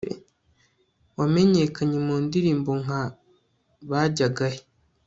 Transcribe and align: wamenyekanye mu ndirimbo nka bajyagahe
wamenyekanye 1.17 1.97
mu 2.07 2.15
ndirimbo 2.25 2.71
nka 2.83 3.03
bajyagahe 3.89 4.61